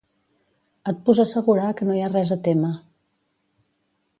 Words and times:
Et 0.91 1.03
pus 1.09 1.21
assegurar 1.23 1.69
que 1.81 1.89
no 1.89 1.99
hi 1.99 2.01
ha 2.05 2.09
res 2.15 2.33
a 2.37 2.39
témer. 2.51 2.73